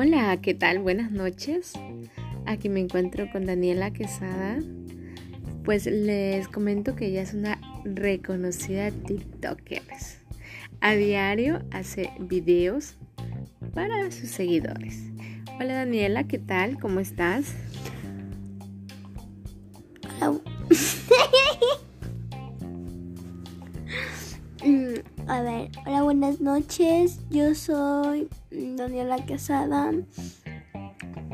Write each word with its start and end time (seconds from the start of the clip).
Hola, 0.00 0.38
¿qué 0.40 0.54
tal? 0.54 0.78
Buenas 0.78 1.10
noches. 1.10 1.72
Aquí 2.46 2.68
me 2.68 2.78
encuentro 2.78 3.28
con 3.32 3.46
Daniela 3.46 3.92
Quesada. 3.92 4.60
Pues 5.64 5.86
les 5.86 6.46
comento 6.46 6.94
que 6.94 7.06
ella 7.06 7.22
es 7.22 7.34
una 7.34 7.60
reconocida 7.82 8.92
TikToker. 8.92 9.82
A 10.80 10.92
diario 10.92 11.64
hace 11.72 12.12
videos 12.20 12.94
para 13.74 14.12
sus 14.12 14.28
seguidores. 14.28 15.02
Hola 15.58 15.74
Daniela, 15.74 16.28
¿qué 16.28 16.38
tal? 16.38 16.78
¿Cómo 16.78 17.00
estás? 17.00 17.56
Mm, 20.20 20.57
a 25.38 25.42
ver, 25.42 25.70
hola, 25.86 26.02
buenas 26.02 26.40
noches. 26.40 27.20
Yo 27.30 27.54
soy 27.54 28.28
Daniela 28.50 29.24
Quesada. 29.24 29.92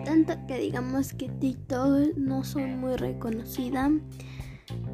Tanto 0.05 0.35
que 0.47 0.59
digamos 0.59 1.15
que 1.15 1.31
TikTok 1.31 2.15
no 2.15 2.45
soy 2.45 2.67
muy 2.67 2.97
reconocida. 2.97 3.91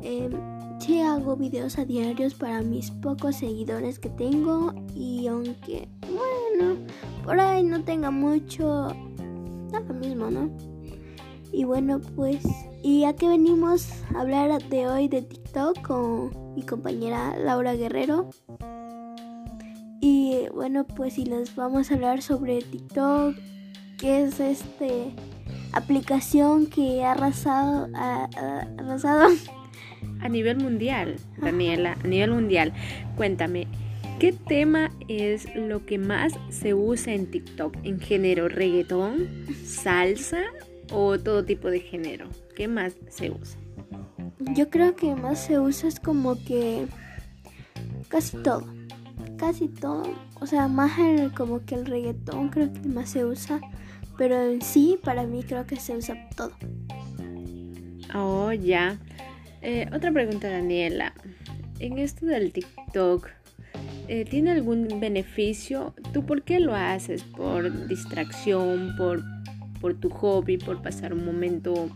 Eh, 0.02 0.30
sí 0.78 1.00
hago 1.00 1.34
videos 1.34 1.76
a 1.78 1.84
diarios 1.84 2.34
para 2.34 2.62
mis 2.62 2.92
pocos 2.92 3.34
seguidores 3.34 3.98
que 3.98 4.10
tengo. 4.10 4.72
Y 4.94 5.26
aunque, 5.26 5.88
bueno, 6.02 6.76
por 7.24 7.40
ahí 7.40 7.64
no 7.64 7.82
tenga 7.82 8.12
mucho, 8.12 8.94
da 9.72 9.80
lo 9.80 9.94
mismo, 9.94 10.30
¿no? 10.30 10.50
Y 11.50 11.64
bueno, 11.64 12.00
pues, 12.14 12.44
¿y 12.80 13.02
a 13.02 13.16
qué 13.16 13.26
venimos 13.26 13.88
a 14.14 14.20
hablar 14.20 14.62
de 14.68 14.86
hoy 14.86 15.08
de 15.08 15.22
TikTok 15.22 15.82
con 15.82 16.54
mi 16.54 16.62
compañera 16.62 17.36
Laura 17.36 17.74
Guerrero? 17.74 18.30
Bueno, 20.54 20.84
pues 20.84 21.14
si 21.14 21.24
les 21.24 21.54
vamos 21.54 21.90
a 21.90 21.94
hablar 21.94 22.22
sobre 22.22 22.60
TikTok, 22.62 23.36
que 23.98 24.24
es 24.24 24.40
este 24.40 25.12
aplicación 25.72 26.66
que 26.66 27.04
ha 27.04 27.12
arrasado, 27.12 27.88
ha, 27.94 28.28
arrasado 28.78 29.28
a 30.20 30.28
nivel 30.28 30.58
mundial, 30.58 31.16
Daniela, 31.38 31.96
a 32.02 32.06
nivel 32.06 32.32
mundial. 32.32 32.72
Cuéntame, 33.16 33.68
¿qué 34.18 34.32
tema 34.32 34.90
es 35.08 35.54
lo 35.54 35.86
que 35.86 35.98
más 35.98 36.32
se 36.48 36.74
usa 36.74 37.14
en 37.14 37.30
TikTok? 37.30 37.76
¿En 37.84 38.00
género 38.00 38.48
reggaetón, 38.48 39.28
salsa 39.64 40.42
o 40.92 41.18
todo 41.18 41.44
tipo 41.44 41.70
de 41.70 41.80
género? 41.80 42.28
¿Qué 42.56 42.66
más 42.66 42.94
se 43.08 43.30
usa? 43.30 43.58
Yo 44.54 44.70
creo 44.70 44.96
que 44.96 45.14
más 45.14 45.38
se 45.46 45.60
usa 45.60 45.88
es 45.88 46.00
como 46.00 46.34
que 46.42 46.86
casi 48.08 48.36
todo. 48.38 48.79
Casi 49.40 49.68
todo. 49.68 50.02
O 50.40 50.46
sea, 50.46 50.68
más 50.68 50.98
el, 50.98 51.32
como 51.32 51.64
que 51.64 51.74
el 51.74 51.86
reggaetón 51.86 52.50
creo 52.50 52.70
que 52.72 52.80
más 52.88 53.08
se 53.08 53.24
usa. 53.24 53.60
Pero 54.18 54.40
en 54.42 54.60
sí, 54.60 54.98
para 55.02 55.24
mí 55.24 55.42
creo 55.42 55.66
que 55.66 55.76
se 55.76 55.96
usa 55.96 56.28
todo. 56.36 56.52
Oh, 58.14 58.52
ya. 58.52 58.98
Eh, 59.62 59.88
otra 59.94 60.12
pregunta, 60.12 60.48
Daniela. 60.48 61.14
En 61.78 61.96
esto 61.98 62.26
del 62.26 62.52
TikTok, 62.52 63.30
eh, 64.08 64.26
¿tiene 64.26 64.50
algún 64.50 65.00
beneficio? 65.00 65.94
¿Tú 66.12 66.26
por 66.26 66.42
qué 66.42 66.60
lo 66.60 66.74
haces? 66.74 67.22
¿Por 67.22 67.88
distracción? 67.88 68.94
¿Por 68.98 69.24
por 69.80 69.94
tu 69.94 70.10
hobby, 70.10 70.58
por 70.58 70.82
pasar 70.82 71.12
un 71.12 71.24
momento, 71.24 71.90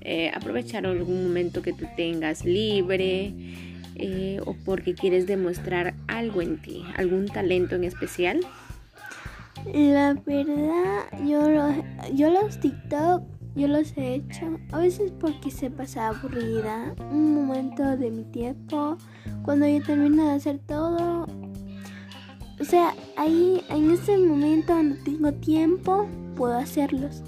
eh, 0.00 0.30
aprovechar 0.34 0.86
algún 0.86 1.24
momento 1.24 1.62
que 1.62 1.72
tú 1.72 1.86
tengas 1.96 2.44
libre 2.44 3.34
eh, 4.02 4.40
o 4.44 4.54
porque 4.64 4.94
quieres 4.94 5.28
demostrar 5.28 5.94
algo 6.08 6.42
en 6.42 6.60
ti, 6.60 6.84
algún 6.96 7.26
talento 7.26 7.76
en 7.76 7.84
especial? 7.84 8.40
La 9.72 10.14
verdad, 10.14 11.04
yo 11.24 11.48
los, 11.48 11.74
yo 12.12 12.30
los 12.30 12.58
TikTok, 12.58 13.22
yo 13.54 13.68
los 13.68 13.96
he 13.96 14.16
hecho 14.16 14.58
a 14.72 14.78
veces 14.78 15.12
porque 15.20 15.52
se 15.52 15.70
pasa 15.70 16.08
aburrida, 16.08 16.96
un 17.12 17.36
momento 17.36 17.96
de 17.96 18.10
mi 18.10 18.24
tiempo, 18.24 18.98
cuando 19.44 19.68
yo 19.68 19.80
termino 19.80 20.26
de 20.26 20.32
hacer 20.32 20.58
todo. 20.66 21.26
O 22.60 22.64
sea, 22.64 22.92
ahí 23.16 23.62
en 23.68 23.92
ese 23.92 24.18
momento 24.18 24.72
cuando 24.72 24.96
tengo 25.04 25.32
tiempo, 25.32 26.08
puedo 26.34 26.56
hacerlos. 26.56 27.22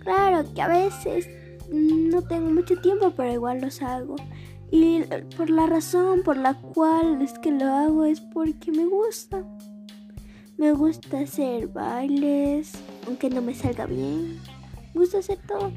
Claro 0.00 0.42
que 0.54 0.62
a 0.62 0.68
veces 0.68 1.28
no 1.72 2.22
tengo 2.22 2.50
mucho 2.50 2.80
tiempo, 2.80 3.12
pero 3.16 3.32
igual 3.32 3.60
los 3.60 3.80
hago. 3.82 4.16
Y 4.70 5.02
por 5.36 5.50
la 5.50 5.66
razón 5.66 6.22
por 6.22 6.36
la 6.36 6.54
cual 6.54 7.22
es 7.22 7.38
que 7.38 7.50
lo 7.50 7.66
hago 7.66 8.04
es 8.04 8.20
porque 8.20 8.70
me 8.70 8.84
gusta. 8.84 9.44
Me 10.56 10.72
gusta 10.72 11.20
hacer 11.20 11.68
bailes, 11.68 12.72
aunque 13.06 13.30
no 13.30 13.40
me 13.40 13.54
salga 13.54 13.86
bien. 13.86 14.38
Me 14.92 15.00
gusta 15.00 15.18
hacer 15.18 15.38
todo 15.46 15.72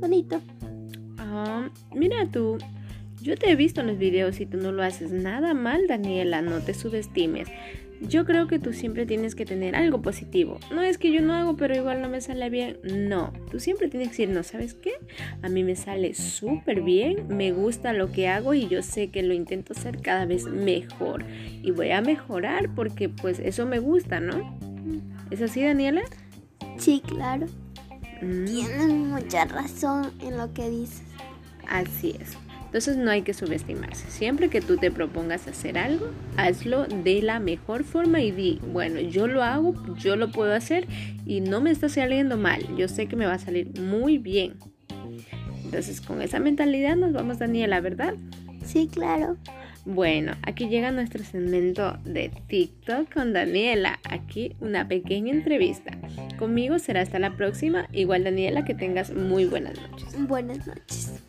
bonito. 0.00 0.40
Ah, 1.18 1.68
mira 1.94 2.26
tú, 2.30 2.58
yo 3.20 3.36
te 3.36 3.50
he 3.50 3.56
visto 3.56 3.80
en 3.80 3.88
los 3.88 3.98
videos 3.98 4.40
y 4.40 4.46
tú 4.46 4.56
no 4.56 4.72
lo 4.72 4.82
haces 4.82 5.10
nada 5.10 5.52
mal, 5.52 5.86
Daniela, 5.86 6.42
no 6.42 6.60
te 6.60 6.74
subestimes. 6.74 7.48
Yo 8.00 8.24
creo 8.24 8.46
que 8.46 8.58
tú 8.58 8.72
siempre 8.72 9.06
tienes 9.06 9.34
que 9.34 9.46
tener 9.46 9.74
algo 9.74 10.02
positivo. 10.02 10.58
No 10.70 10.82
es 10.82 10.98
que 10.98 11.12
yo 11.12 11.22
no 11.22 11.34
hago, 11.34 11.56
pero 11.56 11.74
igual 11.74 12.02
no 12.02 12.08
me 12.08 12.20
sale 12.20 12.50
bien. 12.50 12.78
No, 12.82 13.32
tú 13.50 13.58
siempre 13.58 13.88
tienes 13.88 14.08
que 14.08 14.12
decir, 14.12 14.28
no, 14.28 14.42
¿sabes 14.42 14.74
qué? 14.74 14.92
A 15.42 15.48
mí 15.48 15.64
me 15.64 15.76
sale 15.76 16.14
súper 16.14 16.82
bien, 16.82 17.26
me 17.28 17.52
gusta 17.52 17.92
lo 17.92 18.12
que 18.12 18.28
hago 18.28 18.54
y 18.54 18.68
yo 18.68 18.82
sé 18.82 19.08
que 19.08 19.22
lo 19.22 19.34
intento 19.34 19.72
hacer 19.72 20.02
cada 20.02 20.26
vez 20.26 20.44
mejor. 20.44 21.24
Y 21.62 21.70
voy 21.70 21.90
a 21.90 22.00
mejorar 22.00 22.74
porque 22.74 23.08
pues 23.08 23.38
eso 23.38 23.66
me 23.66 23.78
gusta, 23.78 24.20
¿no? 24.20 24.58
¿Es 25.30 25.42
así, 25.42 25.62
Daniela? 25.62 26.02
Sí, 26.78 27.02
claro. 27.06 27.46
Mm. 28.22 28.44
Tienes 28.44 28.88
mucha 28.88 29.44
razón 29.46 30.12
en 30.20 30.36
lo 30.36 30.52
que 30.52 30.70
dices. 30.70 31.02
Así 31.68 32.16
es. 32.20 32.36
Entonces 32.76 32.98
no 32.98 33.10
hay 33.10 33.22
que 33.22 33.32
subestimarse. 33.32 34.10
Siempre 34.10 34.50
que 34.50 34.60
tú 34.60 34.76
te 34.76 34.90
propongas 34.90 35.48
hacer 35.48 35.78
algo, 35.78 36.10
hazlo 36.36 36.84
de 36.84 37.22
la 37.22 37.40
mejor 37.40 37.84
forma 37.84 38.20
y 38.20 38.32
di, 38.32 38.60
bueno, 38.70 39.00
yo 39.00 39.26
lo 39.26 39.42
hago, 39.42 39.72
yo 39.96 40.14
lo 40.14 40.30
puedo 40.30 40.52
hacer 40.52 40.86
y 41.24 41.40
no 41.40 41.62
me 41.62 41.70
está 41.70 41.88
saliendo 41.88 42.36
mal. 42.36 42.76
Yo 42.76 42.88
sé 42.88 43.06
que 43.06 43.16
me 43.16 43.24
va 43.24 43.32
a 43.32 43.38
salir 43.38 43.80
muy 43.80 44.18
bien. 44.18 44.56
Entonces 45.64 46.02
con 46.02 46.20
esa 46.20 46.38
mentalidad 46.38 46.96
nos 46.96 47.14
vamos, 47.14 47.38
Daniela, 47.38 47.80
¿verdad? 47.80 48.12
Sí, 48.62 48.90
claro. 48.92 49.38
Bueno, 49.86 50.32
aquí 50.42 50.68
llega 50.68 50.90
nuestro 50.90 51.24
segmento 51.24 51.96
de 52.04 52.30
TikTok 52.46 53.10
con 53.10 53.32
Daniela. 53.32 54.00
Aquí 54.10 54.54
una 54.60 54.86
pequeña 54.86 55.32
entrevista. 55.32 55.96
Conmigo 56.38 56.78
será 56.78 57.00
hasta 57.00 57.18
la 57.18 57.38
próxima. 57.38 57.88
Igual 57.92 58.24
Daniela, 58.24 58.66
que 58.66 58.74
tengas 58.74 59.14
muy 59.14 59.46
buenas 59.46 59.80
noches. 59.80 60.14
Buenas 60.28 60.66
noches. 60.66 61.22